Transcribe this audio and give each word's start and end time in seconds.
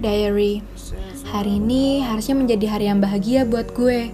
Diary, 0.00 0.64
hari 1.28 1.60
ini 1.60 2.00
harusnya 2.02 2.38
menjadi 2.38 2.66
hari 2.70 2.86
yang 2.88 3.02
bahagia 3.02 3.44
buat 3.44 3.74
gue. 3.74 4.10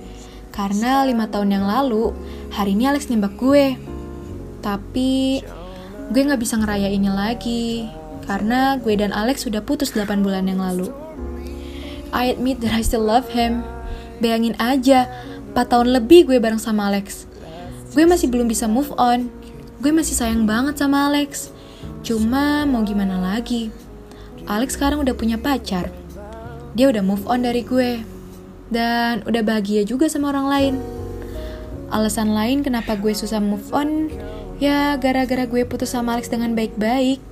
Karena 0.54 1.02
lima 1.02 1.26
tahun 1.30 1.54
yang 1.54 1.66
lalu, 1.66 2.14
hari 2.54 2.78
ini 2.78 2.86
Alex 2.90 3.10
nembak 3.10 3.34
gue. 3.38 3.74
Tapi, 4.62 5.42
gue 6.10 6.20
gak 6.24 6.40
bisa 6.40 6.56
ngerayainnya 6.58 7.12
lagi. 7.12 7.90
Karena 8.24 8.80
gue 8.80 8.96
dan 8.96 9.12
Alex 9.12 9.44
sudah 9.44 9.60
putus 9.60 9.92
8 9.92 10.24
bulan 10.24 10.48
yang 10.48 10.64
lalu. 10.64 10.88
I 12.14 12.30
admit 12.30 12.62
that 12.62 12.72
I 12.72 12.80
still 12.80 13.04
love 13.04 13.28
him. 13.34 13.66
Bayangin 14.22 14.56
aja, 14.56 15.10
4 15.52 15.68
tahun 15.68 15.92
lebih 15.92 16.30
gue 16.30 16.38
bareng 16.40 16.62
sama 16.62 16.88
Alex. 16.88 17.28
Gue 17.92 18.08
masih 18.08 18.32
belum 18.32 18.48
bisa 18.48 18.64
move 18.70 18.94
on. 18.96 19.28
Gue 19.82 19.92
masih 19.92 20.16
sayang 20.16 20.48
banget 20.48 20.80
sama 20.80 21.10
Alex. 21.12 21.52
Cuma 22.06 22.64
mau 22.64 22.80
gimana 22.86 23.20
lagi? 23.20 23.68
Alex 24.44 24.76
sekarang 24.76 25.00
udah 25.00 25.16
punya 25.16 25.40
pacar. 25.40 25.88
Dia 26.76 26.92
udah 26.92 27.00
move 27.00 27.24
on 27.24 27.46
dari 27.46 27.64
gue. 27.64 28.04
Dan 28.68 29.24
udah 29.24 29.40
bahagia 29.40 29.88
juga 29.88 30.10
sama 30.10 30.32
orang 30.34 30.46
lain. 30.48 30.74
Alasan 31.88 32.34
lain 32.34 32.60
kenapa 32.60 32.98
gue 32.98 33.14
susah 33.14 33.38
move 33.38 33.70
on, 33.70 34.10
ya 34.58 34.98
gara-gara 34.98 35.46
gue 35.46 35.62
putus 35.62 35.94
sama 35.94 36.18
Alex 36.18 36.28
dengan 36.28 36.52
baik-baik. 36.58 37.22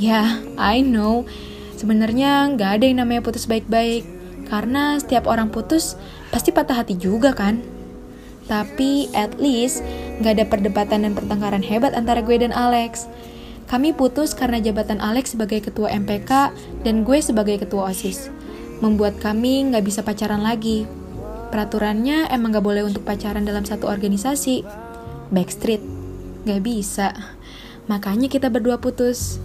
Ya, 0.00 0.40
I 0.56 0.80
know. 0.80 1.28
Sebenarnya 1.76 2.48
nggak 2.56 2.70
ada 2.80 2.84
yang 2.88 2.98
namanya 3.04 3.22
putus 3.22 3.44
baik-baik. 3.46 4.02
Karena 4.48 4.98
setiap 4.98 5.28
orang 5.28 5.52
putus 5.52 5.94
pasti 6.34 6.50
patah 6.50 6.82
hati 6.82 6.96
juga 6.96 7.36
kan. 7.36 7.62
Tapi 8.50 9.12
at 9.14 9.38
least 9.38 9.84
nggak 10.18 10.32
ada 10.40 10.44
perdebatan 10.48 11.06
dan 11.06 11.12
pertengkaran 11.14 11.62
hebat 11.62 11.94
antara 11.94 12.18
gue 12.24 12.34
dan 12.34 12.50
Alex. 12.50 13.06
Kami 13.72 13.96
putus 13.96 14.36
karena 14.36 14.60
jabatan 14.60 15.00
Alex 15.00 15.32
sebagai 15.32 15.64
ketua 15.64 15.88
MPK 15.96 16.52
dan 16.84 17.08
gue 17.08 17.24
sebagai 17.24 17.56
ketua 17.64 17.88
OSIS. 17.88 18.28
Membuat 18.84 19.16
kami 19.16 19.72
nggak 19.72 19.80
bisa 19.80 20.04
pacaran 20.04 20.44
lagi. 20.44 20.84
Peraturannya 21.48 22.28
emang 22.28 22.52
nggak 22.52 22.68
boleh 22.68 22.84
untuk 22.84 23.00
pacaran 23.00 23.48
dalam 23.48 23.64
satu 23.64 23.88
organisasi. 23.88 24.60
Backstreet. 25.32 25.80
Nggak 26.44 26.60
bisa. 26.60 27.16
Makanya 27.88 28.28
kita 28.28 28.52
berdua 28.52 28.76
putus. 28.76 29.40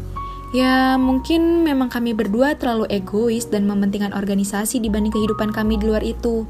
Ya, 0.52 1.00
mungkin 1.00 1.64
memang 1.64 1.88
kami 1.88 2.12
berdua 2.12 2.60
terlalu 2.60 2.84
egois 2.92 3.48
dan 3.48 3.64
mementingkan 3.64 4.12
organisasi 4.12 4.84
dibanding 4.84 5.16
kehidupan 5.16 5.56
kami 5.56 5.80
di 5.80 5.88
luar 5.88 6.04
itu. 6.04 6.44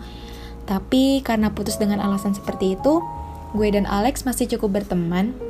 Tapi 0.65 1.21
karena 1.21 1.53
putus 1.53 1.77
dengan 1.77 2.01
alasan 2.01 2.33
seperti 2.33 2.73
itu, 2.73 3.05
gue 3.53 3.67
dan 3.69 3.85
Alex 3.85 4.25
masih 4.25 4.49
cukup 4.49 4.81
berteman 4.81 5.46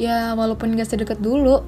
ya 0.00 0.32
walaupun 0.32 0.72
gak 0.80 0.88
sedekat 0.88 1.20
dulu. 1.20 1.60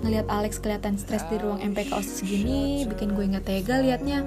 Ngelihat 0.00 0.26
Alex 0.32 0.56
kelihatan 0.58 0.96
stres 0.96 1.22
di 1.28 1.36
ruang 1.36 1.60
MPK 1.60 1.92
OSIS 1.92 2.24
segini 2.24 2.88
bikin 2.88 3.12
gue 3.12 3.28
nggak 3.36 3.44
tega 3.44 3.84
liatnya. 3.84 4.24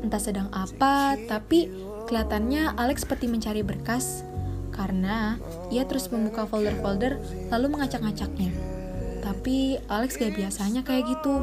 Entah 0.00 0.18
sedang 0.18 0.48
apa 0.56 1.20
tapi 1.28 1.68
kelihatannya 2.08 2.80
Alex 2.80 3.04
seperti 3.04 3.28
mencari 3.28 3.60
berkas. 3.60 4.24
Karena 4.74 5.38
ia 5.70 5.86
terus 5.86 6.10
membuka 6.10 6.48
folder-folder 6.50 7.20
lalu 7.52 7.78
mengacak-ngacaknya. 7.78 8.73
Tapi 9.24 9.80
Alex 9.88 10.20
gak 10.20 10.36
biasanya 10.36 10.84
kayak 10.84 11.08
gitu. 11.08 11.40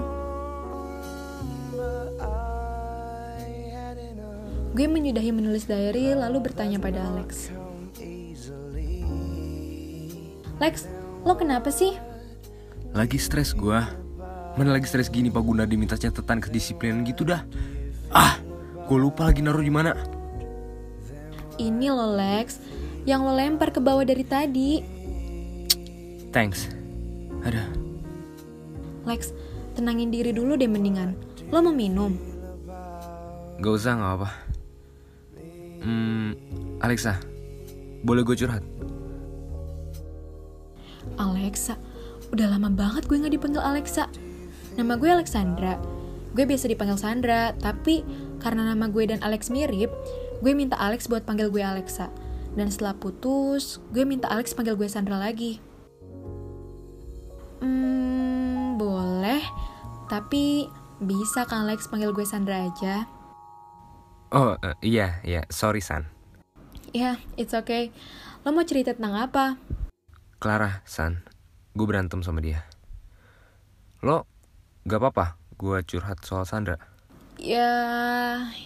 Gue 4.72 4.88
menyudahi 4.88 5.36
menulis 5.36 5.68
diary 5.68 6.16
lalu 6.16 6.48
bertanya 6.48 6.80
pada 6.80 7.04
Alex. 7.12 7.52
Lex, 10.62 10.86
lo 11.26 11.34
kenapa 11.34 11.74
sih? 11.74 11.98
Lagi 12.94 13.18
stres 13.18 13.58
gue. 13.58 13.82
Mana 14.56 14.70
lagi 14.72 14.86
stres 14.86 15.10
gini 15.10 15.34
Pak 15.34 15.44
Guna 15.44 15.66
diminta 15.66 15.98
catatan 15.98 16.40
kedisiplinan 16.40 17.02
gitu 17.04 17.26
dah. 17.26 17.44
Ah, 18.14 18.38
gue 18.86 18.98
lupa 19.00 19.28
lagi 19.28 19.42
naruh 19.42 19.64
di 19.64 19.74
mana. 19.74 19.98
Ini 21.58 21.88
lo 21.92 22.16
Lex, 22.16 22.62
yang 23.04 23.28
lo 23.28 23.34
lempar 23.36 23.76
ke 23.76 23.82
bawah 23.82 24.06
dari 24.08 24.24
tadi. 24.24 24.72
Thanks. 26.32 26.81
Ada. 27.42 27.64
Lex, 29.06 29.34
tenangin 29.74 30.14
diri 30.14 30.30
dulu 30.30 30.54
deh 30.54 30.70
mendingan. 30.70 31.18
Lo 31.50 31.60
mau 31.66 31.74
minum? 31.74 32.14
Gak 33.62 33.74
usah, 33.78 33.98
gak 33.98 34.14
apa. 34.22 34.30
Hmm, 35.82 36.38
Alexa, 36.82 37.18
boleh 38.06 38.22
gue 38.22 38.38
curhat? 38.38 38.62
Alexa, 41.18 41.78
udah 42.30 42.48
lama 42.54 42.70
banget 42.70 43.10
gue 43.10 43.18
gak 43.18 43.34
dipanggil 43.34 43.62
Alexa. 43.62 44.06
Nama 44.78 44.94
gue 44.98 45.10
Alexandra. 45.10 45.82
Gue 46.32 46.48
biasa 46.48 46.72
dipanggil 46.72 46.96
Sandra, 46.96 47.52
tapi 47.60 48.08
karena 48.40 48.72
nama 48.72 48.88
gue 48.88 49.04
dan 49.04 49.20
Alex 49.20 49.52
mirip, 49.52 49.92
gue 50.40 50.54
minta 50.56 50.80
Alex 50.80 51.12
buat 51.12 51.28
panggil 51.28 51.52
gue 51.52 51.60
Alexa. 51.60 52.08
Dan 52.56 52.72
setelah 52.72 52.96
putus, 52.96 53.84
gue 53.92 54.08
minta 54.08 54.32
Alex 54.32 54.56
panggil 54.56 54.80
gue 54.80 54.88
Sandra 54.88 55.20
lagi. 55.20 55.60
Hmm, 57.62 58.76
boleh. 58.82 59.46
Tapi 60.10 60.66
bisa 60.98 61.46
kan 61.46 61.70
Lex 61.70 61.86
panggil 61.88 62.10
gue 62.10 62.26
Sandra 62.26 62.66
aja? 62.66 63.06
Oh, 64.34 64.58
uh, 64.58 64.76
iya, 64.82 65.22
iya. 65.22 65.46
Sorry, 65.54 65.80
San. 65.80 66.10
Ya, 66.92 67.16
yeah, 67.16 67.16
it's 67.38 67.54
okay. 67.54 67.94
Lo 68.42 68.52
mau 68.52 68.66
cerita 68.66 68.98
tentang 68.98 69.14
apa? 69.16 69.62
Clara, 70.42 70.82
San. 70.90 71.22
Gue 71.78 71.86
berantem 71.86 72.26
sama 72.26 72.42
dia. 72.42 72.66
Lo 74.02 74.26
gak 74.90 74.98
apa-apa 74.98 75.38
gue 75.62 75.78
curhat 75.86 76.26
soal 76.26 76.50
Sandra? 76.50 76.82
Ya, 77.38 77.70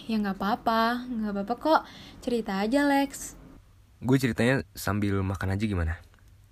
ya 0.08 0.16
gak 0.24 0.40
apa-apa. 0.40 1.04
Gak 1.04 1.32
apa-apa 1.36 1.54
kok. 1.60 1.82
Cerita 2.24 2.64
aja, 2.64 2.88
Lex. 2.88 3.36
Gue 4.00 4.16
ceritanya 4.16 4.64
sambil 4.72 5.20
makan 5.20 5.52
aja 5.52 5.64
gimana? 5.68 6.00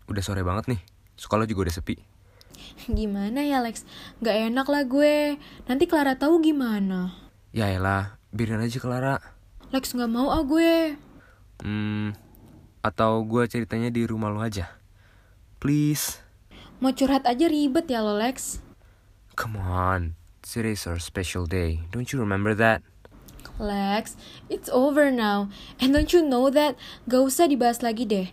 Udah 0.05 0.21
sore 0.21 0.45
banget 0.45 0.69
nih. 0.69 0.81
Sekolah 1.17 1.49
juga 1.49 1.69
udah 1.69 1.75
sepi. 1.75 2.14
Gimana 2.91 3.41
ya 3.47 3.63
Lex? 3.63 3.87
Gak 4.21 4.51
enak 4.51 4.67
lah 4.69 4.83
gue. 4.85 5.39
Nanti 5.71 5.85
Clara 5.87 6.19
tahu 6.19 6.43
gimana? 6.43 7.15
Ya 7.55 7.71
elah, 7.71 8.19
biarin 8.35 8.61
aja 8.61 8.83
Clara. 8.83 9.23
Lex 9.71 9.95
gak 9.95 10.11
mau 10.11 10.31
ah 10.35 10.43
gue. 10.43 10.99
Hmm, 11.63 12.13
atau 12.83 13.23
gue 13.23 13.47
ceritanya 13.47 13.89
di 13.89 14.05
rumah 14.05 14.29
lo 14.29 14.43
aja. 14.43 14.75
Please. 15.63 16.21
Mau 16.83 16.93
curhat 16.93 17.25
aja 17.25 17.47
ribet 17.47 17.87
ya 17.89 18.03
lo 18.03 18.19
Lex. 18.19 18.61
Come 19.35 19.59
on, 19.59 20.15
today's 20.45 20.87
our 20.87 20.99
special 21.03 21.47
day. 21.49 21.83
Don't 21.91 22.11
you 22.13 22.21
remember 22.21 22.55
that? 22.55 22.83
Lex, 23.59 24.19
it's 24.51 24.67
over 24.69 25.15
now. 25.15 25.47
And 25.79 25.95
don't 25.95 26.11
you 26.11 26.27
know 26.27 26.51
that? 26.51 26.75
Gak 27.07 27.23
usah 27.23 27.47
dibahas 27.47 27.87
lagi 27.87 28.03
deh. 28.03 28.29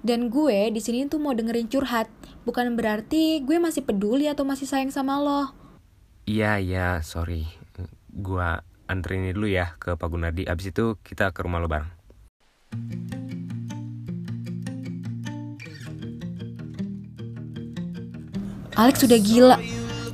Dan 0.00 0.32
gue 0.32 0.72
di 0.72 0.80
sini 0.80 1.04
tuh 1.12 1.20
mau 1.20 1.36
dengerin 1.36 1.68
curhat, 1.68 2.08
bukan 2.48 2.72
berarti 2.72 3.44
gue 3.44 3.60
masih 3.60 3.84
peduli 3.84 4.32
atau 4.32 4.48
masih 4.48 4.64
sayang 4.64 4.88
sama 4.88 5.20
lo. 5.20 5.52
Iya, 6.24 6.56
iya, 6.56 6.88
sorry. 7.04 7.44
Gue 8.08 8.48
anterin 8.88 9.28
dulu 9.36 9.46
ya 9.46 9.76
ke 9.76 9.94
Pak 10.00 10.08
Gunardi, 10.08 10.48
abis 10.48 10.72
itu 10.72 10.96
kita 11.04 11.30
ke 11.36 11.44
rumah 11.44 11.60
lo 11.60 11.68
bareng. 11.68 11.92
Alex 18.80 19.04
sudah 19.04 19.20
gila. 19.20 19.60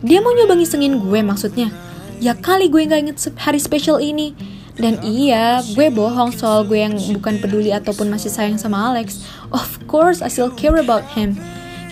Dia 0.02 0.18
mau 0.18 0.34
nyoba 0.34 0.58
ngisengin 0.58 0.98
gue 0.98 1.20
maksudnya. 1.22 1.70
Ya 2.18 2.34
kali 2.34 2.66
gue 2.66 2.82
gak 2.90 3.00
inget 3.06 3.16
hari 3.38 3.62
spesial 3.62 4.02
ini. 4.02 4.34
Dan 4.76 5.00
iya, 5.00 5.64
gue 5.72 5.88
bohong 5.88 6.36
soal 6.36 6.68
gue 6.68 6.76
yang 6.76 6.92
bukan 7.16 7.40
peduli 7.40 7.72
ataupun 7.72 8.12
masih 8.12 8.28
sayang 8.28 8.60
sama 8.60 8.92
Alex. 8.92 9.24
Of 9.48 9.80
course, 9.88 10.20
I 10.20 10.28
still 10.28 10.52
care 10.52 10.76
about 10.76 11.04
him. 11.16 11.40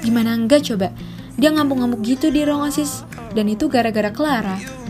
Gimana 0.05 0.37
enggak 0.37 0.69
coba? 0.69 0.93
Dia 1.41 1.49
ngamuk-ngamuk 1.57 2.05
gitu 2.05 2.29
di 2.29 2.45
ruang 2.45 2.69
osis. 2.69 3.09
Dan 3.33 3.49
itu 3.49 3.73
gara-gara 3.73 4.13
Clara. 4.13 4.84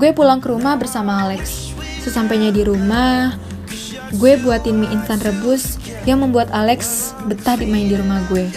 Gue 0.00 0.16
pulang 0.16 0.40
ke 0.40 0.48
rumah 0.48 0.80
bersama 0.80 1.28
Alex. 1.28 1.76
Sesampainya 2.00 2.48
di 2.48 2.64
rumah, 2.64 3.36
gue 4.16 4.32
buatin 4.40 4.80
mie 4.80 4.88
instan 4.96 5.20
rebus 5.20 5.76
yang 6.08 6.24
membuat 6.24 6.48
Alex 6.56 7.12
betah 7.28 7.60
dimain 7.60 7.84
di 7.84 8.00
rumah 8.00 8.24
gue. 8.32 8.48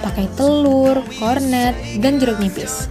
Pakai 0.00 0.24
telur, 0.40 1.04
kornet, 1.20 1.76
dan 2.00 2.16
jeruk 2.16 2.40
nipis. 2.40 2.88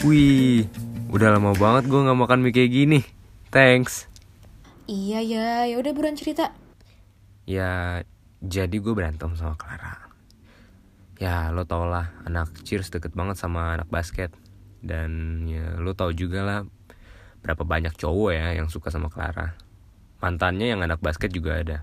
Wih, 0.00 0.64
udah 1.12 1.36
lama 1.36 1.52
banget 1.60 1.92
gue 1.92 2.00
gak 2.00 2.16
makan 2.16 2.40
mie 2.40 2.56
kayak 2.56 2.72
gini. 2.72 3.00
Thanks. 3.52 4.15
Iya 4.86 5.18
ya, 5.18 5.66
ya 5.66 5.76
udah 5.82 5.90
buruan 5.90 6.14
cerita. 6.14 6.54
Ya, 7.42 8.06
jadi 8.38 8.76
gue 8.78 8.94
berantem 8.94 9.34
sama 9.34 9.58
Clara. 9.58 9.98
Ya, 11.18 11.50
lo 11.50 11.66
tau 11.66 11.90
lah, 11.90 12.14
anak 12.22 12.54
cheers 12.62 12.86
deket 12.94 13.10
banget 13.10 13.34
sama 13.34 13.74
anak 13.74 13.90
basket. 13.90 14.30
Dan 14.78 15.42
ya, 15.50 15.74
lo 15.82 15.90
tau 15.98 16.14
juga 16.14 16.46
lah 16.46 16.58
berapa 17.42 17.66
banyak 17.66 17.98
cowok 17.98 18.30
ya 18.30 18.54
yang 18.54 18.70
suka 18.70 18.94
sama 18.94 19.10
Clara. 19.10 19.58
Mantannya 20.22 20.70
yang 20.70 20.86
anak 20.86 21.02
basket 21.02 21.34
juga 21.34 21.58
ada. 21.58 21.82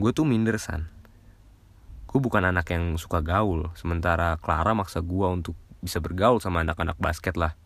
Gue 0.00 0.16
tuh 0.16 0.24
minder, 0.24 0.56
San. 0.56 0.88
Gue 2.08 2.16
bukan 2.24 2.48
anak 2.48 2.72
yang 2.72 2.96
suka 2.96 3.20
gaul, 3.20 3.68
sementara 3.76 4.40
Clara 4.40 4.72
maksa 4.72 5.04
gue 5.04 5.28
untuk 5.28 5.52
bisa 5.84 6.00
bergaul 6.00 6.40
sama 6.40 6.64
anak-anak 6.64 6.96
basket 6.96 7.36
lah. 7.36 7.60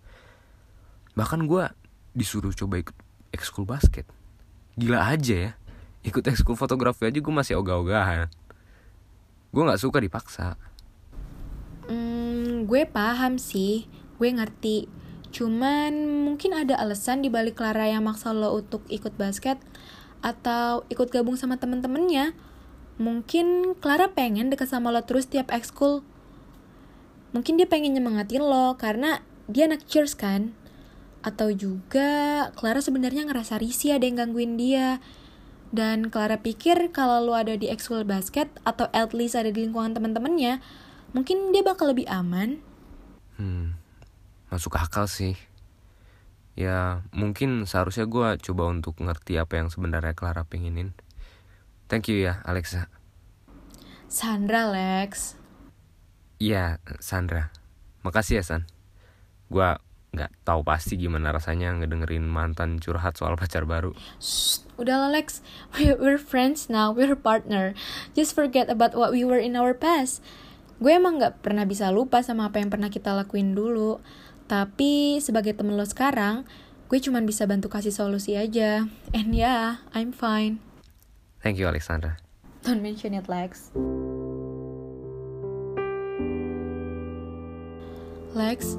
Bahkan 1.15 1.47
gue 1.47 1.71
disuruh 2.19 2.51
coba 2.51 2.83
ikut 2.83 2.97
ekskul 3.33 3.65
basket. 3.67 4.07
Gila 4.77 5.03
aja 5.03 5.51
ya. 5.51 5.53
Ikut 6.05 6.23
ekskul 6.29 6.55
fotografi 6.55 7.09
aja 7.09 7.19
gue 7.19 7.35
masih 7.35 7.59
ogah-ogahan. 7.59 8.29
Gue 9.53 9.63
gak 9.69 9.83
suka 9.83 9.99
dipaksa. 10.01 10.57
Hmm, 11.91 12.65
gue 12.65 12.87
paham 12.87 13.37
sih, 13.37 13.91
gue 14.17 14.29
ngerti. 14.31 14.89
Cuman 15.33 15.93
mungkin 16.29 16.53
ada 16.53 16.77
alasan 16.77 17.25
di 17.25 17.33
balik 17.33 17.61
Clara 17.61 17.89
yang 17.89 18.05
maksa 18.05 18.37
lo 18.37 18.53
untuk 18.53 18.85
ikut 18.93 19.17
basket 19.17 19.57
atau 20.21 20.87
ikut 20.93 21.09
gabung 21.09 21.35
sama 21.41 21.57
temen-temennya. 21.57 22.37
Mungkin 23.01 23.77
Clara 23.81 24.13
pengen 24.13 24.53
deket 24.53 24.69
sama 24.69 24.93
lo 24.93 25.03
terus 25.03 25.27
tiap 25.27 25.51
ekskul. 25.51 26.05
Mungkin 27.33 27.57
dia 27.57 27.65
pengen 27.65 27.97
nyemangatin 27.97 28.45
lo 28.45 28.77
karena 28.77 29.25
dia 29.49 29.65
anak 29.67 29.89
cheers 29.89 30.13
kan. 30.13 30.53
Atau 31.23 31.55
juga 31.55 32.51
Clara 32.59 32.83
sebenarnya 32.83 33.27
ngerasa 33.31 33.59
risih 33.63 33.97
ada 33.97 34.05
yang 34.05 34.19
gangguin 34.19 34.59
dia. 34.59 34.99
Dan 35.73 36.13
Clara 36.13 36.43
pikir 36.43 36.93
kalau 36.93 37.25
lo 37.25 37.33
ada 37.33 37.57
di 37.57 37.73
ekskul 37.73 38.05
basket 38.05 38.53
atau 38.67 38.93
at 38.93 39.17
least 39.17 39.39
ada 39.39 39.49
di 39.49 39.65
lingkungan 39.65 39.97
teman-temannya, 39.97 40.61
mungkin 41.17 41.55
dia 41.55 41.65
bakal 41.65 41.95
lebih 41.95 42.05
aman. 42.13 42.61
Hmm, 43.41 43.81
masuk 44.53 44.77
akal 44.77 45.09
sih. 45.09 45.39
Ya, 46.53 47.01
mungkin 47.17 47.65
seharusnya 47.65 48.05
gue 48.05 48.37
coba 48.45 48.69
untuk 48.69 49.01
ngerti 49.01 49.41
apa 49.41 49.57
yang 49.57 49.73
sebenarnya 49.73 50.13
Clara 50.13 50.45
pengenin. 50.45 50.93
Thank 51.89 52.13
you 52.13 52.21
ya, 52.21 52.45
Alexa. 52.45 52.93
Sandra, 54.13 54.69
Lex. 54.69 55.41
Iya, 56.37 56.85
Sandra. 57.01 57.49
Makasih 58.05 58.41
ya, 58.41 58.45
San. 58.45 58.69
Gua 59.49 59.81
nggak 60.13 60.29
tahu 60.45 60.61
pasti 60.61 61.01
gimana 61.01 61.33
rasanya 61.33 61.73
ngedengerin 61.73 62.29
mantan 62.29 62.77
curhat 62.77 63.17
soal 63.17 63.33
pacar 63.33 63.65
baru. 63.65 63.97
Shh, 64.21 64.61
udah 64.77 65.09
Lex. 65.09 65.41
We- 65.81 65.97
We're 65.97 66.21
friends 66.21 66.69
now, 66.69 66.93
we're 66.93 67.17
partner. 67.17 67.73
Just 68.13 68.37
forget 68.37 68.69
about 68.69 68.93
what 68.93 69.09
we 69.09 69.25
were 69.25 69.41
in 69.41 69.57
our 69.57 69.73
past. 69.73 70.21
Gue 70.83 71.01
emang 71.01 71.17
gak 71.17 71.41
pernah 71.41 71.65
bisa 71.65 71.89
lupa 71.89 72.21
sama 72.21 72.53
apa 72.53 72.61
yang 72.61 72.69
pernah 72.69 72.93
kita 72.93 73.17
lakuin 73.17 73.57
dulu. 73.57 74.05
Tapi 74.53 75.17
sebagai 75.25 75.57
temen 75.57 75.81
lo 75.81 75.87
sekarang, 75.89 76.45
gue 76.93 76.99
cuman 77.01 77.25
bisa 77.25 77.49
bantu 77.49 77.73
kasih 77.73 77.95
solusi 77.95 78.37
aja. 78.37 78.85
And 79.17 79.33
yeah, 79.33 79.81
I'm 79.97 80.13
fine. 80.13 80.61
Thank 81.41 81.57
you, 81.57 81.65
Alexandra. 81.65 82.21
Don't 82.61 82.85
mention 82.85 83.17
it, 83.17 83.33
Lex. 83.33 83.73
Lex, 88.37 88.77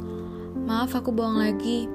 maaf 0.63 0.95
aku 0.95 1.11
bohong 1.11 1.39
lagi. 1.39 1.91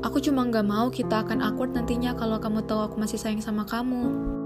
Aku 0.00 0.22
cuma 0.22 0.46
nggak 0.46 0.66
mau 0.66 0.86
kita 0.88 1.26
akan 1.26 1.42
awkward 1.42 1.74
nantinya 1.74 2.14
kalau 2.14 2.38
kamu 2.38 2.64
tahu 2.64 2.86
aku 2.86 2.96
masih 2.96 3.18
sayang 3.18 3.42
sama 3.42 3.66
kamu. 3.66 4.36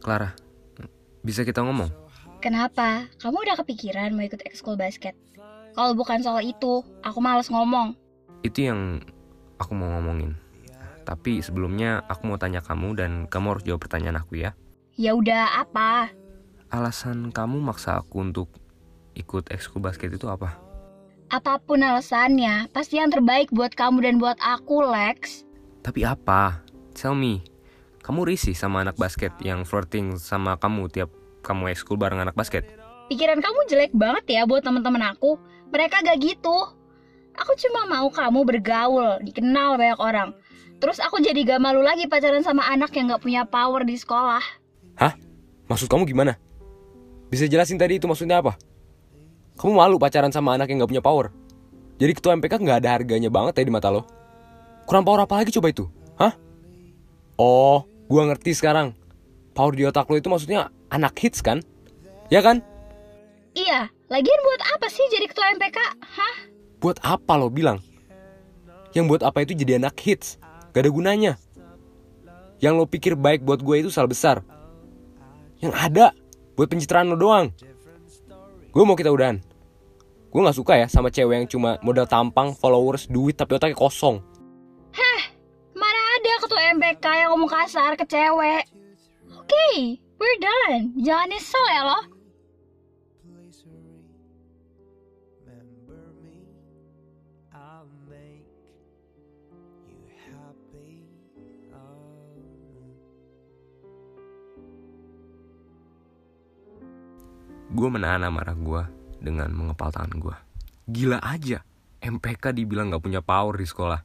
Clara, 0.00 0.32
bisa 1.20 1.44
kita 1.44 1.60
ngomong? 1.60 1.92
Kenapa? 2.40 3.04
Kamu 3.20 3.36
udah 3.44 3.54
kepikiran 3.60 4.16
mau 4.16 4.24
ikut 4.24 4.40
ekskul 4.48 4.74
basket? 4.74 5.12
Kalau 5.76 5.92
bukan 5.92 6.24
soal 6.24 6.42
itu, 6.42 6.80
aku 7.04 7.20
males 7.20 7.52
ngomong. 7.52 7.99
Itu 8.40 8.64
yang 8.64 9.04
aku 9.60 9.76
mau 9.76 10.00
ngomongin. 10.00 10.36
Tapi 11.04 11.42
sebelumnya 11.42 12.06
aku 12.06 12.30
mau 12.30 12.38
tanya 12.38 12.62
kamu 12.62 12.94
dan 12.96 13.10
kamu 13.26 13.56
harus 13.56 13.64
jawab 13.66 13.82
pertanyaan 13.82 14.22
aku 14.22 14.40
ya. 14.40 14.54
Ya 14.94 15.16
udah 15.16 15.64
apa? 15.64 16.12
Alasan 16.70 17.34
kamu 17.34 17.58
maksa 17.60 17.98
aku 17.98 18.22
untuk 18.22 18.48
ikut 19.18 19.50
ekskul 19.50 19.82
basket 19.82 20.14
itu 20.14 20.30
apa? 20.30 20.54
Apa 21.30 21.62
pun 21.62 21.78
alasannya, 21.82 22.70
pasti 22.74 22.98
yang 22.98 23.10
terbaik 23.10 23.54
buat 23.54 23.70
kamu 23.74 24.02
dan 24.02 24.14
buat 24.18 24.38
aku, 24.42 24.82
Lex. 24.82 25.46
Tapi 25.82 26.02
apa? 26.02 26.58
Tell 26.94 27.14
me. 27.14 27.42
Kamu 28.02 28.26
risih 28.26 28.56
sama 28.56 28.82
anak 28.82 28.98
basket 28.98 29.30
yang 29.38 29.62
flirting 29.62 30.18
sama 30.18 30.58
kamu 30.58 30.90
tiap 30.90 31.10
kamu 31.46 31.70
ekskul 31.70 31.94
bareng 31.94 32.18
anak 32.18 32.34
basket? 32.34 32.66
Pikiran 33.10 33.38
kamu 33.38 33.58
jelek 33.70 33.92
banget 33.94 34.24
ya 34.26 34.42
buat 34.46 34.62
teman-teman 34.62 35.14
aku. 35.14 35.38
Mereka 35.70 36.02
gak 36.02 36.18
gitu. 36.18 36.79
Aku 37.40 37.56
cuma 37.56 37.88
mau 37.88 38.06
kamu 38.12 38.44
bergaul, 38.44 39.24
dikenal 39.24 39.80
banyak 39.80 39.96
orang. 39.96 40.28
Terus 40.76 41.00
aku 41.00 41.24
jadi 41.24 41.40
gak 41.44 41.60
malu 41.60 41.80
lagi 41.80 42.04
pacaran 42.04 42.44
sama 42.44 42.68
anak 42.68 42.92
yang 42.92 43.08
gak 43.08 43.24
punya 43.24 43.48
power 43.48 43.80
di 43.84 43.96
sekolah. 43.96 44.44
Hah? 45.00 45.16
Maksud 45.68 45.88
kamu 45.88 46.04
gimana? 46.04 46.36
Bisa 47.32 47.48
jelasin 47.48 47.80
tadi 47.80 47.96
itu 47.96 48.04
maksudnya 48.04 48.44
apa? 48.44 48.60
Kamu 49.56 49.72
malu 49.72 49.96
pacaran 49.96 50.32
sama 50.32 50.56
anak 50.56 50.68
yang 50.68 50.84
gak 50.84 50.92
punya 50.92 51.04
power? 51.04 51.32
Jadi 51.96 52.12
ketua 52.16 52.36
MPK 52.36 52.60
gak 52.60 52.78
ada 52.84 52.90
harganya 53.00 53.32
banget 53.32 53.60
ya 53.60 53.64
di 53.64 53.72
mata 53.72 53.88
lo? 53.88 54.04
Kurang 54.84 55.04
power 55.04 55.24
apa 55.24 55.40
lagi 55.40 55.52
coba 55.52 55.72
itu? 55.72 55.88
Hah? 56.20 56.36
Oh, 57.40 57.88
gua 58.08 58.28
ngerti 58.28 58.52
sekarang. 58.52 58.92
Power 59.56 59.72
di 59.72 59.88
otak 59.88 60.08
lo 60.12 60.16
itu 60.20 60.28
maksudnya 60.28 60.68
anak 60.92 61.16
hits 61.16 61.40
kan? 61.40 61.64
Ya 62.28 62.44
kan? 62.44 62.60
Iya, 63.56 63.88
lagian 64.12 64.40
buat 64.44 64.60
apa 64.76 64.86
sih 64.92 65.04
jadi 65.08 65.24
ketua 65.28 65.56
MPK? 65.56 65.78
Hah? 66.04 66.49
Buat 66.80 66.96
apa 67.04 67.36
lo 67.36 67.52
bilang? 67.52 67.76
Yang 68.96 69.04
buat 69.12 69.22
apa 69.22 69.44
itu 69.44 69.52
jadi 69.52 69.76
anak 69.76 70.00
hits? 70.00 70.40
Gak 70.72 70.88
ada 70.88 70.90
gunanya. 70.90 71.32
Yang 72.56 72.74
lo 72.80 72.84
pikir 72.88 73.12
baik 73.20 73.44
buat 73.44 73.60
gue 73.60 73.84
itu 73.84 73.92
salah 73.92 74.08
besar. 74.08 74.40
Yang 75.60 75.72
ada 75.76 76.06
buat 76.56 76.72
pencitraan 76.72 77.12
lo 77.12 77.20
doang. 77.20 77.52
Gue 78.72 78.82
mau 78.88 78.96
kita 78.96 79.12
udahan. 79.12 79.44
Gue 80.32 80.40
gak 80.40 80.56
suka 80.56 80.80
ya 80.80 80.86
sama 80.88 81.12
cewek 81.12 81.44
yang 81.44 81.48
cuma 81.50 81.76
modal 81.84 82.08
tampang, 82.08 82.56
followers, 82.56 83.04
duit 83.12 83.36
tapi 83.36 83.60
otaknya 83.60 83.76
kosong. 83.76 84.24
Heh, 84.96 85.22
mana 85.76 86.00
ada 86.16 86.32
ketua 86.40 86.60
MPK 86.80 87.04
yang 87.26 87.28
ngomong 87.36 87.50
kasar 87.50 87.92
ke 87.92 88.08
cewek? 88.08 88.64
Oke, 89.36 90.00
we're 90.16 90.38
done. 90.40 90.96
Jangan 90.96 91.28
nyesel 91.28 91.66
ya 91.68 91.82
lo. 91.84 92.19
Gue 107.70 107.86
menahan 107.86 108.26
amarah 108.26 108.58
gue 108.58 108.82
dengan 109.22 109.46
mengepal 109.54 109.94
tangan 109.94 110.18
gue. 110.18 110.36
Gila 110.90 111.22
aja, 111.22 111.62
MPK 112.02 112.50
dibilang 112.50 112.90
gak 112.90 113.06
punya 113.06 113.22
power 113.22 113.54
di 113.54 113.62
sekolah. 113.62 114.02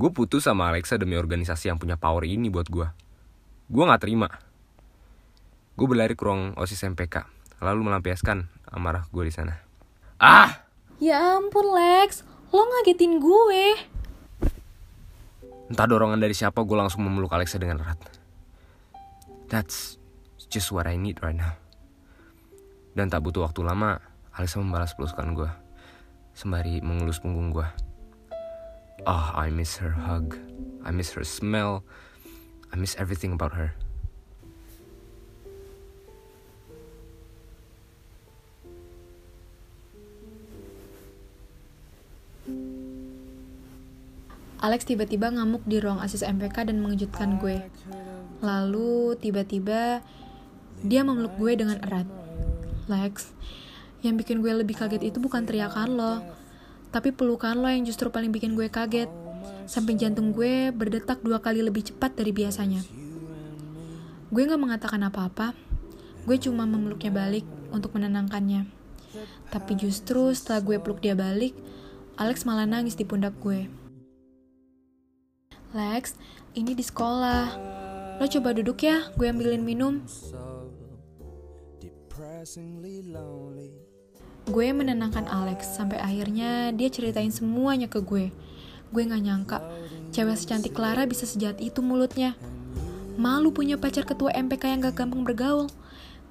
Gue 0.00 0.08
putus 0.08 0.48
sama 0.48 0.72
Alexa 0.72 0.96
demi 0.96 1.20
organisasi 1.20 1.68
yang 1.68 1.76
punya 1.76 2.00
power 2.00 2.24
ini 2.24 2.48
buat 2.48 2.72
gue. 2.72 2.88
Gue 3.68 3.84
gak 3.84 4.08
terima. 4.08 4.32
Gue 5.76 5.84
berlari 5.84 6.16
ke 6.16 6.24
ruang 6.24 6.56
OSIS 6.56 6.80
MPK, 6.96 7.28
lalu 7.60 7.92
melampiaskan 7.92 8.48
amarah 8.72 9.04
gue 9.12 9.24
di 9.28 9.32
sana. 9.36 9.60
Ah! 10.16 10.64
Ya 10.96 11.36
ampun, 11.36 11.76
Lex. 11.76 12.24
Lo 12.56 12.64
ngagetin 12.64 13.20
gue. 13.20 13.64
Entah 15.68 15.84
dorongan 15.88 16.20
dari 16.20 16.32
siapa, 16.32 16.64
gue 16.64 16.76
langsung 16.76 17.04
memeluk 17.04 17.32
Alexa 17.36 17.60
dengan 17.60 17.84
erat. 17.84 18.00
That's 19.52 20.00
just 20.48 20.72
what 20.72 20.88
I 20.88 20.96
need 20.96 21.20
right 21.20 21.36
now. 21.36 21.61
Dan 22.92 23.08
tak 23.08 23.24
butuh 23.24 23.48
waktu 23.48 23.64
lama, 23.64 23.96
Alexa 24.36 24.60
membalas 24.60 24.92
pelusukan 24.92 25.32
gue. 25.32 25.50
Sembari 26.36 26.84
mengelus 26.84 27.24
punggung 27.24 27.48
gue. 27.48 27.64
Ah, 29.08 29.32
I 29.34 29.48
miss 29.48 29.80
her 29.80 29.96
hug. 29.96 30.36
I 30.84 30.92
miss 30.92 31.16
her 31.16 31.24
smell. 31.24 31.88
I 32.68 32.76
miss 32.76 32.92
everything 33.00 33.32
about 33.32 33.56
her. 33.56 33.72
Alex 44.62 44.86
tiba-tiba 44.86 45.26
ngamuk 45.26 45.66
di 45.66 45.82
ruang 45.82 45.98
asis 45.98 46.22
MPK 46.22 46.70
dan 46.70 46.78
mengejutkan 46.78 47.42
gue. 47.42 47.66
Lalu 48.38 49.18
tiba-tiba 49.18 50.06
dia 50.86 51.02
memeluk 51.02 51.34
gue 51.34 51.58
dengan 51.58 51.82
erat. 51.82 52.21
Lex, 52.90 53.30
yang 54.02 54.18
bikin 54.18 54.42
gue 54.42 54.50
lebih 54.50 54.74
kaget 54.74 55.02
itu 55.06 55.22
bukan 55.22 55.46
teriakan 55.46 55.94
lo, 55.94 56.14
tapi 56.90 57.14
pelukan 57.14 57.54
lo 57.62 57.70
yang 57.70 57.86
justru 57.86 58.10
paling 58.10 58.34
bikin 58.34 58.58
gue 58.58 58.66
kaget. 58.66 59.08
Sampai 59.66 59.94
jantung 59.94 60.34
gue 60.34 60.74
berdetak 60.74 61.22
dua 61.22 61.38
kali 61.38 61.62
lebih 61.62 61.86
cepat 61.86 62.18
dari 62.18 62.34
biasanya. 62.34 62.82
Gue 64.32 64.42
gak 64.48 64.58
mengatakan 64.58 65.02
apa-apa, 65.06 65.54
gue 66.26 66.36
cuma 66.42 66.66
memeluknya 66.66 67.14
balik 67.14 67.46
untuk 67.70 67.94
menenangkannya. 67.94 68.66
Tapi 69.52 69.72
justru 69.76 70.32
setelah 70.32 70.64
gue 70.64 70.76
peluk 70.82 71.04
dia 71.04 71.14
balik, 71.14 71.54
Alex 72.18 72.42
malah 72.48 72.66
nangis 72.66 72.98
di 72.98 73.04
pundak 73.06 73.36
gue. 73.38 73.70
Lex, 75.72 76.16
ini 76.52 76.76
di 76.76 76.84
sekolah. 76.84 77.44
Lo 78.20 78.26
coba 78.28 78.52
duduk 78.52 78.82
ya, 78.84 79.08
gue 79.16 79.26
ambilin 79.28 79.64
minum. 79.64 80.04
Gue 84.50 84.74
menenangkan 84.74 85.30
Alex 85.30 85.78
sampai 85.78 86.02
akhirnya 86.02 86.74
dia 86.74 86.90
ceritain 86.90 87.30
semuanya 87.30 87.86
ke 87.86 88.02
gue. 88.02 88.34
Gue 88.90 89.02
gak 89.06 89.22
nyangka 89.22 89.58
cewek 90.10 90.36
secantik 90.36 90.74
Clara 90.74 91.06
bisa 91.06 91.24
sejahat 91.24 91.62
itu 91.62 91.80
mulutnya. 91.80 92.34
Malu 93.14 93.54
punya 93.54 93.78
pacar 93.78 94.02
ketua 94.02 94.34
MPK 94.34 94.74
yang 94.74 94.80
gak 94.82 94.98
gampang 94.98 95.22
bergaul. 95.22 95.70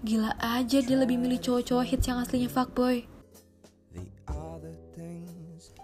Gila 0.04 0.36
aja 0.38 0.84
dia 0.84 0.98
lebih 0.98 1.16
milih 1.16 1.40
cowok-cowok 1.40 1.86
hits 1.88 2.06
yang 2.12 2.20
aslinya 2.20 2.50
fuckboy. 2.52 3.08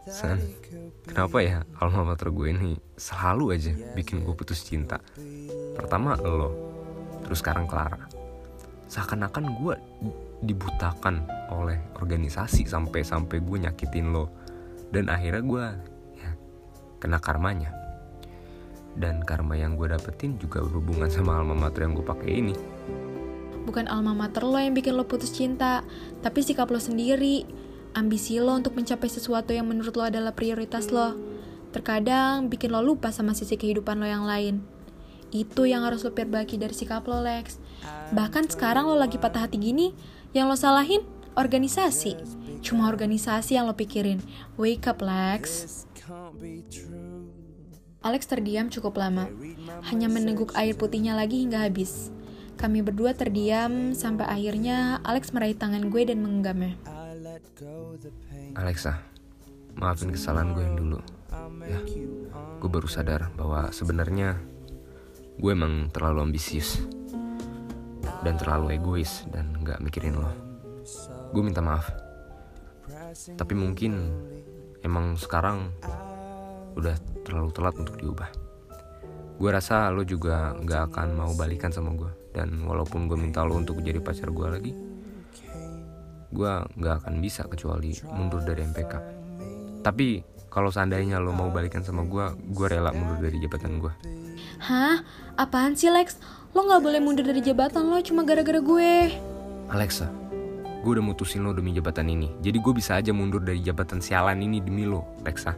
San, 0.07 0.39
kenapa 1.03 1.37
ya 1.43 1.67
alma 1.83 2.03
mater 2.03 2.31
gue 2.31 2.47
ini 2.51 2.79
selalu 2.95 3.45
aja 3.55 3.71
bikin 3.91 4.23
gue 4.23 4.35
putus 4.35 4.63
cinta? 4.63 5.03
Pertama 5.75 6.15
lo, 6.19 6.51
terus 7.27 7.43
sekarang 7.43 7.67
Clara. 7.67 8.16
Seakan-akan 8.87 9.45
gue 9.59 9.75
dibutakan 10.43 11.27
oleh 11.51 11.79
organisasi 11.99 12.67
sampai-sampai 12.67 13.43
gue 13.43 13.57
nyakitin 13.67 14.15
lo. 14.15 14.31
Dan 14.87 15.11
akhirnya 15.11 15.43
gue 15.43 15.65
ya, 16.15 16.29
kena 17.03 17.19
karmanya. 17.19 17.75
Dan 18.97 19.21
karma 19.21 19.53
yang 19.53 19.77
gue 19.77 19.93
dapetin 19.93 20.41
juga 20.41 20.63
berhubungan 20.65 21.11
sama 21.11 21.37
alma 21.37 21.53
mater 21.53 21.85
yang 21.85 21.93
gue 21.93 22.05
pakai 22.07 22.31
ini. 22.33 22.55
Bukan 23.67 23.85
alma 23.91 24.15
mater 24.15 24.47
lo 24.47 24.55
yang 24.55 24.73
bikin 24.73 24.95
lo 24.95 25.03
putus 25.03 25.35
cinta, 25.35 25.83
tapi 26.23 26.41
sikap 26.41 26.71
lo 26.71 26.79
sendiri. 26.79 27.43
Ambisi 27.93 28.39
lo 28.39 28.55
untuk 28.55 28.73
mencapai 28.79 29.09
sesuatu 29.11 29.51
yang 29.51 29.67
menurut 29.67 29.93
lo 29.93 30.07
adalah 30.07 30.31
prioritas 30.31 30.89
lo. 30.89 31.13
Terkadang 31.75 32.47
bikin 32.47 32.71
lo 32.71 32.79
lupa 32.79 33.11
sama 33.11 33.35
sisi 33.35 33.59
kehidupan 33.59 33.99
lo 33.99 34.07
yang 34.07 34.23
lain. 34.23 34.76
Itu 35.31 35.67
yang 35.67 35.83
harus 35.83 36.07
lo 36.07 36.15
perbaiki 36.15 36.55
dari 36.55 36.71
sikap 36.71 37.03
lo, 37.07 37.19
Lex. 37.19 37.59
Bahkan 38.15 38.51
sekarang 38.51 38.87
lo 38.87 38.95
lagi 38.95 39.19
patah 39.19 39.47
hati 39.47 39.59
gini, 39.59 39.91
yang 40.31 40.47
lo 40.47 40.55
salahin 40.55 41.03
organisasi. 41.35 42.15
Cuma 42.63 42.89
organisasi 42.89 43.59
yang 43.59 43.67
lo 43.67 43.75
pikirin. 43.75 44.23
Wake 44.55 44.87
up, 44.87 45.03
Lex. 45.03 45.75
Alex 48.07 48.23
terdiam 48.23 48.71
cukup 48.71 48.95
lama, 48.95 49.27
hanya 49.91 50.07
meneguk 50.07 50.55
air 50.55 50.77
putihnya 50.79 51.11
lagi 51.11 51.43
hingga 51.43 51.67
habis. 51.67 52.07
Kami 52.55 52.81
berdua 52.81 53.13
terdiam 53.13 53.91
sampai 53.91 54.25
akhirnya 54.25 55.03
Alex 55.03 55.35
meraih 55.35 55.53
tangan 55.53 55.91
gue 55.91 56.01
dan 56.07 56.23
menggenggamnya. 56.23 56.79
Alexa, 58.57 59.03
maafin 59.77 60.09
kesalahan 60.09 60.55
gue 60.55 60.63
yang 60.63 60.77
dulu. 60.79 60.99
Ya, 61.67 61.83
gue 62.57 62.69
baru 62.71 62.87
sadar 62.89 63.29
bahwa 63.35 63.69
sebenarnya 63.69 64.39
gue 65.37 65.51
emang 65.53 65.93
terlalu 65.93 66.25
ambisius 66.25 66.81
dan 68.25 68.35
terlalu 68.41 68.81
egois 68.81 69.25
dan 69.29 69.53
nggak 69.61 69.77
mikirin 69.85 70.17
lo. 70.17 70.33
Gue 71.31 71.43
minta 71.45 71.61
maaf. 71.61 71.93
Tapi 73.37 73.53
mungkin 73.53 73.93
emang 74.81 75.13
sekarang 75.17 75.69
udah 76.73 76.97
terlalu 77.21 77.49
telat 77.53 77.75
untuk 77.77 77.95
diubah. 78.01 78.29
Gue 79.37 79.49
rasa 79.53 79.93
lo 79.93 80.01
juga 80.01 80.57
nggak 80.57 80.81
akan 80.93 81.07
mau 81.13 81.31
balikan 81.37 81.69
sama 81.69 81.93
gue. 81.93 82.09
Dan 82.33 82.65
walaupun 82.65 83.05
gue 83.05 83.17
minta 83.17 83.45
lo 83.45 83.57
untuk 83.57 83.81
jadi 83.81 84.01
pacar 84.01 84.29
gue 84.29 84.47
lagi, 84.49 84.73
gue 86.33 86.51
nggak 86.77 86.95
akan 87.05 87.13
bisa 87.21 87.45
kecuali 87.45 87.93
mundur 88.13 88.41
dari 88.41 88.65
MPK. 88.65 88.93
Tapi 89.85 90.07
kalau 90.49 90.73
seandainya 90.73 91.21
lo 91.21 91.33
mau 91.33 91.49
balikan 91.53 91.85
sama 91.85 92.05
gue, 92.05 92.25
gue 92.49 92.67
rela 92.69 92.89
mundur 92.93 93.21
dari 93.21 93.37
jabatan 93.37 93.77
gue. 93.77 93.93
Hah? 94.57 95.05
Apaan 95.37 95.77
sih 95.77 95.93
Lex? 95.93 96.17
Lo 96.57 96.65
gak 96.65 96.81
boleh 96.81 96.97
mundur 96.97 97.21
dari 97.21 97.45
jabatan 97.45 97.93
lo 97.93 98.01
cuma 98.01 98.25
gara-gara 98.25 98.57
gue. 98.57 99.13
Alexa, 99.69 100.09
gue 100.81 100.91
udah 100.97 101.05
mutusin 101.05 101.45
lo 101.45 101.53
demi 101.53 101.75
jabatan 101.75 102.09
ini. 102.09 102.33
Jadi 102.41 102.57
gue 102.57 102.73
bisa 102.73 102.97
aja 102.97 103.13
mundur 103.13 103.43
dari 103.43 103.61
jabatan 103.61 104.01
sialan 104.01 104.41
ini 104.41 104.57
demi 104.57 104.89
lo, 104.89 105.05
Alexa. 105.21 105.53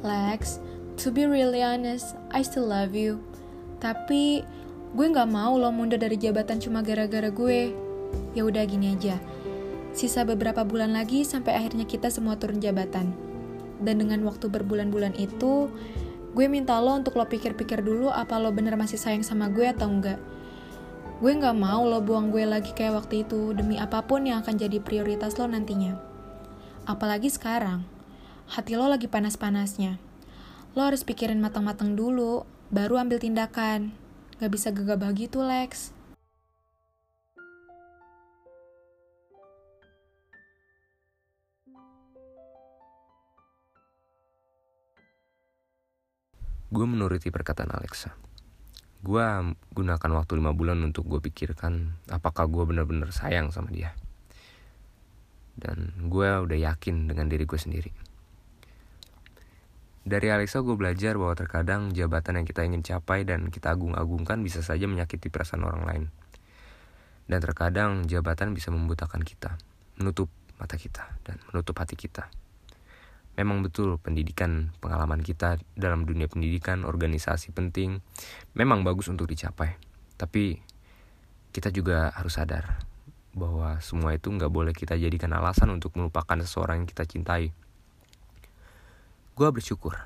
Lex, 0.00 0.64
to 0.96 1.12
be 1.12 1.28
really 1.28 1.60
honest, 1.60 2.16
I 2.32 2.40
still 2.40 2.64
love 2.64 2.96
you. 2.96 3.20
Tapi 3.84 4.40
gue 4.96 5.06
gak 5.12 5.28
mau 5.28 5.60
lo 5.60 5.68
mundur 5.68 6.00
dari 6.00 6.16
jabatan 6.16 6.56
cuma 6.56 6.80
gara-gara 6.80 7.28
gue. 7.28 7.76
Ya 8.32 8.48
udah 8.48 8.64
gini 8.64 8.96
aja. 8.96 9.20
Sisa 9.92 10.24
beberapa 10.24 10.64
bulan 10.64 10.96
lagi 10.96 11.22
sampai 11.22 11.54
akhirnya 11.60 11.84
kita 11.84 12.08
semua 12.08 12.40
turun 12.40 12.64
jabatan. 12.64 13.12
Dan 13.84 14.00
dengan 14.00 14.24
waktu 14.24 14.48
berbulan-bulan 14.48 15.18
itu, 15.20 15.68
gue 16.34 16.50
minta 16.50 16.74
lo 16.82 16.98
untuk 16.98 17.14
lo 17.14 17.30
pikir-pikir 17.30 17.78
dulu 17.86 18.10
apa 18.10 18.42
lo 18.42 18.50
bener 18.50 18.74
masih 18.74 18.98
sayang 18.98 19.22
sama 19.22 19.46
gue 19.46 19.70
atau 19.70 19.86
enggak. 19.86 20.18
Gue 21.22 21.30
gak 21.38 21.54
mau 21.54 21.86
lo 21.86 22.02
buang 22.02 22.34
gue 22.34 22.42
lagi 22.42 22.74
kayak 22.74 23.06
waktu 23.06 23.22
itu 23.22 23.54
demi 23.54 23.78
apa 23.78 24.02
pun 24.02 24.26
yang 24.26 24.42
akan 24.42 24.58
jadi 24.58 24.82
prioritas 24.82 25.38
lo 25.38 25.46
nantinya. 25.46 25.94
Apalagi 26.90 27.30
sekarang, 27.30 27.86
hati 28.50 28.74
lo 28.74 28.90
lagi 28.90 29.06
panas-panasnya. 29.06 30.02
Lo 30.74 30.82
harus 30.82 31.06
pikirin 31.06 31.38
matang-matang 31.38 31.94
dulu, 31.94 32.42
baru 32.74 32.98
ambil 32.98 33.22
tindakan. 33.22 33.94
Gak 34.42 34.50
bisa 34.50 34.74
gegabah 34.74 35.14
gitu, 35.14 35.38
Lex. 35.46 35.93
Gue 46.74 46.90
menuruti 46.90 47.30
perkataan 47.30 47.70
Alexa. 47.70 48.18
Gue 48.98 49.22
gunakan 49.78 50.10
waktu 50.18 50.32
lima 50.42 50.50
bulan 50.50 50.82
untuk 50.82 51.06
gue 51.06 51.22
pikirkan 51.22 51.94
apakah 52.10 52.50
gue 52.50 52.66
bener-bener 52.66 53.14
sayang 53.14 53.54
sama 53.54 53.70
dia. 53.70 53.94
Dan 55.54 55.94
gue 56.10 56.26
udah 56.26 56.58
yakin 56.58 57.06
dengan 57.06 57.30
diri 57.30 57.46
gue 57.46 57.54
sendiri. 57.54 57.94
Dari 60.02 60.34
Alexa 60.34 60.66
gue 60.66 60.74
belajar 60.74 61.14
bahwa 61.14 61.38
terkadang 61.38 61.94
jabatan 61.94 62.42
yang 62.42 62.46
kita 62.50 62.66
ingin 62.66 62.82
capai 62.82 63.22
dan 63.22 63.54
kita 63.54 63.70
agung-agungkan 63.70 64.42
bisa 64.42 64.58
saja 64.58 64.90
menyakiti 64.90 65.30
perasaan 65.30 65.62
orang 65.62 65.86
lain. 65.86 66.04
Dan 67.30 67.38
terkadang 67.38 68.02
jabatan 68.10 68.50
bisa 68.50 68.74
membutakan 68.74 69.22
kita, 69.22 69.62
menutup 70.02 70.26
mata 70.58 70.74
kita, 70.74 71.06
dan 71.22 71.38
menutup 71.54 71.78
hati 71.78 71.94
kita. 71.94 72.26
Memang 73.34 73.66
betul 73.66 73.98
pendidikan, 73.98 74.70
pengalaman 74.78 75.18
kita 75.18 75.58
dalam 75.74 76.06
dunia 76.06 76.30
pendidikan, 76.30 76.86
organisasi 76.86 77.50
penting, 77.50 77.98
memang 78.54 78.86
bagus 78.86 79.10
untuk 79.10 79.26
dicapai. 79.26 79.74
Tapi 80.14 80.62
kita 81.50 81.74
juga 81.74 82.14
harus 82.14 82.38
sadar 82.38 82.86
bahwa 83.34 83.82
semua 83.82 84.14
itu 84.14 84.30
nggak 84.30 84.50
boleh 84.50 84.70
kita 84.70 84.94
jadikan 84.94 85.34
alasan 85.34 85.74
untuk 85.74 85.98
melupakan 85.98 86.38
seseorang 86.38 86.82
yang 86.82 86.88
kita 86.88 87.02
cintai. 87.02 87.50
Gue 89.34 89.50
bersyukur 89.50 89.98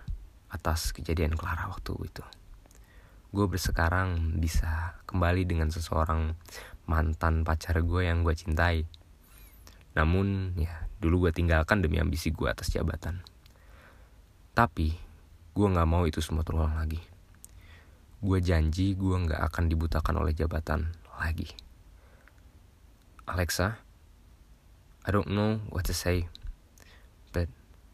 atas 0.49 0.97
kejadian 0.97 1.37
Clara 1.37 1.68
waktu 1.68 1.92
itu. 2.08 2.25
Gue 3.28 3.44
bersekarang 3.44 4.40
bisa 4.40 4.97
kembali 5.04 5.44
dengan 5.44 5.68
seseorang 5.68 6.32
mantan 6.88 7.44
pacar 7.44 7.76
gue 7.85 8.08
yang 8.08 8.25
gue 8.25 8.32
cintai. 8.32 8.88
Namun 9.97 10.57
ya 10.59 10.88
dulu 10.99 11.28
gue 11.28 11.33
tinggalkan 11.33 11.80
demi 11.80 12.02
ambisi 12.02 12.35
gue 12.35 12.50
atas 12.50 12.75
jabatan. 12.75 13.23
Tapi 14.52 14.92
gue 15.54 15.66
gak 15.71 15.88
mau 15.88 16.04
itu 16.04 16.18
semua 16.18 16.42
terulang 16.42 16.75
lagi. 16.75 16.99
Gue 18.18 18.42
janji 18.42 18.99
gue 18.99 19.16
gak 19.30 19.42
akan 19.52 19.71
dibutakan 19.71 20.18
oleh 20.18 20.35
jabatan 20.35 20.90
lagi. 21.18 21.54
Alexa, 23.28 23.78
I 25.04 25.11
don't 25.12 25.30
know 25.30 25.61
what 25.68 25.85
to 25.87 25.95
say, 25.95 26.26
but 27.30 27.47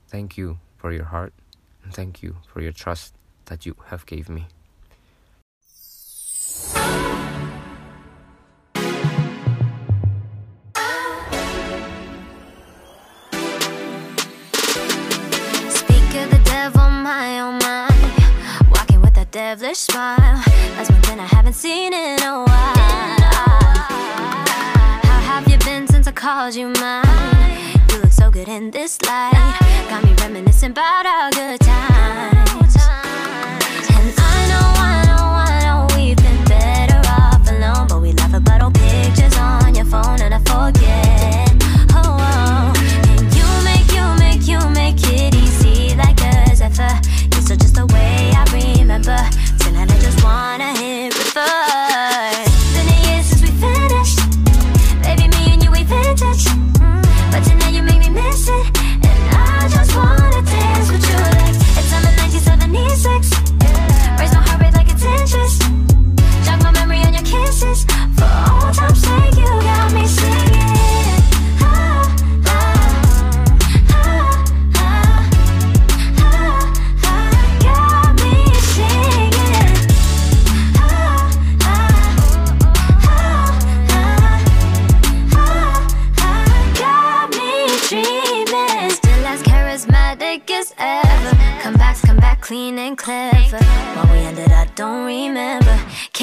thank 0.08 0.38
you 0.38 0.62
for 0.78 0.94
your 0.94 1.10
heart 1.10 1.34
and 1.82 1.92
thank 1.92 2.22
you 2.22 2.38
for 2.46 2.62
your 2.62 2.72
trust 2.72 3.14
that 3.46 3.66
you 3.66 3.74
have 3.90 4.06
gave 4.06 4.30
me. 4.30 4.46
My 17.04 17.38
oh 17.40 17.52
my. 17.52 17.94
devilish 19.34 19.78
smile. 19.78 20.40
That's 20.76 20.88
one 20.88 21.02
thing 21.02 21.18
I 21.18 21.26
haven't 21.26 21.54
seen 21.54 21.92
in 21.92 22.22
a 22.22 22.44
while. 22.44 23.18
How 25.02 25.20
have 25.30 25.48
you 25.50 25.58
been 25.58 25.88
since 25.88 26.06
I 26.06 26.12
called 26.12 26.54
you 26.54 26.68
mine? 26.68 27.74
You 27.90 27.98
look 27.98 28.12
so 28.12 28.30
good 28.30 28.46
in 28.46 28.70
this 28.70 29.02
light. 29.02 29.56
Got 29.90 30.04
me 30.04 30.14
reminiscing 30.20 30.70
about 30.70 31.04
our 31.04 31.32
good 31.32 31.58
times. 31.60 32.76
And 33.96 34.08
I 34.16 34.38
know, 34.50 34.66
I 34.88 35.02
know, 35.08 35.24
I 35.48 35.60
know 35.64 35.96
we've 35.96 36.16
been 36.16 36.44
better 36.44 37.00
off 37.08 37.50
alone. 37.50 37.88
But 37.88 38.00
we 38.02 38.12
laugh 38.12 38.34
about 38.34 38.62
old 38.62 38.74
pictures 38.74 39.36
on 39.36 39.74
your 39.74 39.86
phone 39.86 40.20
and 40.22 40.32
I 40.32 40.38
forget. 40.38 41.03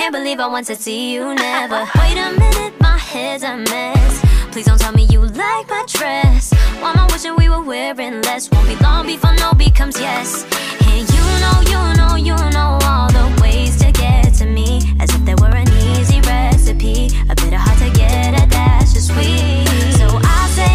Can't 0.01 0.13
believe 0.13 0.39
I 0.39 0.47
once 0.47 0.65
to 0.65 0.75
see 0.75 1.13
you 1.13 1.35
never. 1.35 1.85
Wait 1.99 2.17
a 2.17 2.31
minute, 2.31 2.73
my 2.81 2.97
head's 2.97 3.43
a 3.43 3.55
mess. 3.55 4.25
Please 4.51 4.65
don't 4.65 4.79
tell 4.79 4.93
me 4.93 5.03
you 5.11 5.19
like 5.21 5.69
my 5.69 5.83
dress. 5.87 6.51
Why 6.79 6.93
am 6.93 7.01
I 7.01 7.07
wishing 7.11 7.35
we 7.35 7.49
were 7.49 7.61
wearing 7.61 8.19
less? 8.23 8.49
Won't 8.49 8.67
be 8.67 8.75
long 8.77 9.05
before 9.05 9.35
no 9.35 9.53
becomes 9.53 9.99
yes. 9.99 10.43
And 10.89 11.07
you 11.13 11.25
know, 11.43 11.57
you 11.69 11.81
know, 11.99 12.15
you 12.15 12.35
know 12.49 12.79
all 12.81 13.09
the 13.11 13.41
ways 13.43 13.77
to 13.77 13.91
get 13.91 14.33
to 14.39 14.47
me. 14.47 14.81
As 14.99 15.13
if 15.13 15.23
there 15.23 15.37
were 15.37 15.55
an 15.55 15.69
easy 15.69 16.19
recipe. 16.21 17.11
A 17.29 17.35
bit 17.35 17.53
of 17.53 17.59
hard 17.59 17.77
to 17.77 17.91
get, 17.95 18.41
a 18.41 18.47
dash 18.49 18.95
of 18.95 19.03
sweet. 19.03 19.67
So 19.99 20.07
I 20.09 20.49
say 20.55 20.70